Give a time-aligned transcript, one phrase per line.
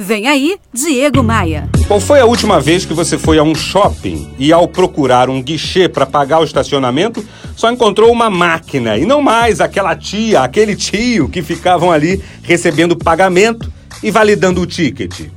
[0.00, 1.68] Vem aí, Diego Maia.
[1.88, 5.42] Qual foi a última vez que você foi a um shopping e, ao procurar um
[5.42, 10.76] guichê para pagar o estacionamento, só encontrou uma máquina e não mais aquela tia, aquele
[10.76, 15.30] tio que ficavam ali recebendo pagamento e validando o ticket?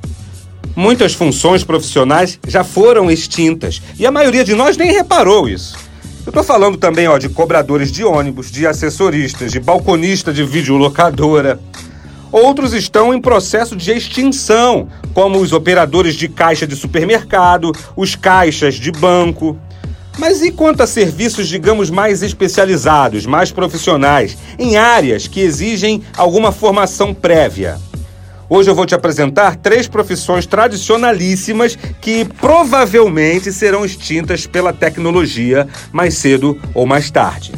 [0.76, 5.76] Muitas funções profissionais já foram extintas e a maioria de nós nem reparou isso.
[6.24, 11.60] Eu estou falando também ó, de cobradores de ônibus, de assessoristas, de balconista de videolocadora.
[12.32, 18.76] Outros estão em processo de extinção, como os operadores de caixa de supermercado, os caixas
[18.76, 19.60] de banco.
[20.18, 26.54] Mas e quanto a serviços, digamos, mais especializados, mais profissionais, em áreas que exigem alguma
[26.54, 27.78] formação prévia?
[28.50, 36.16] Hoje eu vou te apresentar três profissões tradicionalíssimas que provavelmente serão extintas pela tecnologia mais
[36.16, 37.54] cedo ou mais tarde.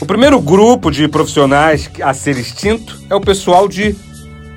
[0.00, 3.94] O primeiro grupo de profissionais a ser extinto é o pessoal de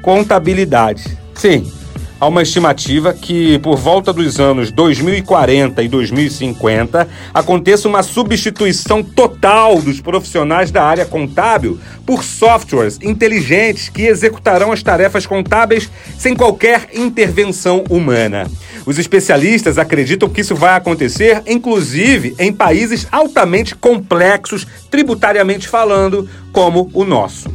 [0.03, 1.17] contabilidade.
[1.34, 1.71] Sim,
[2.20, 9.82] há uma estimativa que por volta dos anos 2040 e 2050 aconteça uma substituição total
[9.82, 16.90] dos profissionais da área contábil por softwares inteligentes que executarão as tarefas contábeis sem qualquer
[16.93, 18.51] intervenção humana.
[18.85, 26.91] Os especialistas acreditam que isso vai acontecer, inclusive, em países altamente complexos, tributariamente falando, como
[26.93, 27.52] o nosso.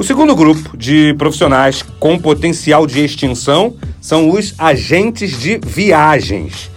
[0.00, 6.70] O segundo grupo de profissionais com potencial de extinção são os agentes de viagens.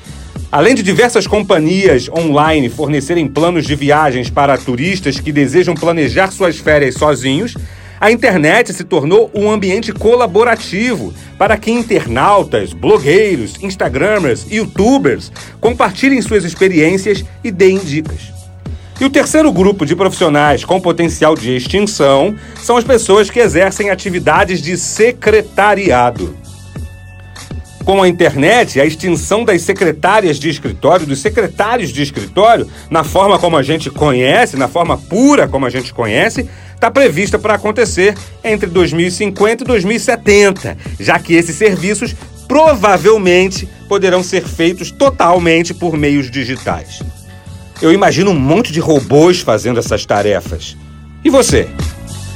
[0.52, 6.58] Além de diversas companhias online fornecerem planos de viagens para turistas que desejam planejar suas
[6.58, 7.56] férias sozinhos,
[7.98, 16.44] a internet se tornou um ambiente colaborativo para que internautas, blogueiros, instagramers youtubers compartilhem suas
[16.44, 18.33] experiências e deem dicas.
[19.04, 23.90] E o terceiro grupo de profissionais com potencial de extinção são as pessoas que exercem
[23.90, 26.38] atividades de secretariado.
[27.84, 33.38] Com a internet, a extinção das secretárias de escritório, dos secretários de escritório, na forma
[33.38, 38.16] como a gente conhece, na forma pura como a gente conhece, está prevista para acontecer
[38.41, 42.16] entre 2050 e 2070, já que esses serviços
[42.47, 47.02] provavelmente poderão ser feitos totalmente por meios digitais.
[47.81, 50.78] Eu imagino um monte de robôs fazendo essas tarefas.
[51.23, 51.67] E você?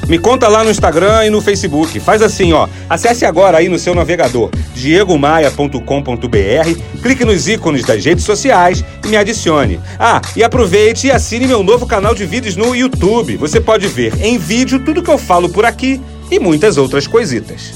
[0.08, 2.00] Me conta lá no Instagram e no Facebook.
[2.00, 2.68] Faz assim, ó.
[2.90, 9.18] Acesse agora aí no seu navegador diegomaia.com.br, clique nos ícones das redes sociais e me
[9.18, 9.80] adicione.
[10.00, 13.36] Ah, e aproveite e assine meu novo canal de vídeos no YouTube.
[13.36, 17.74] Você pode ver em vídeo tudo que eu falo por aqui e muitas outras coisitas.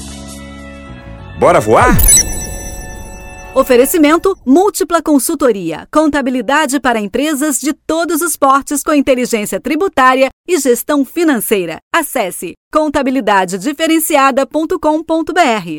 [1.38, 1.96] Bora voar?
[3.54, 5.86] Oferecimento Múltipla Consultoria.
[5.92, 11.76] Contabilidade para empresas de todos os portes com inteligência tributária e gestão financeira.
[11.94, 15.68] Acesse contabilidadediferenciada.com.br.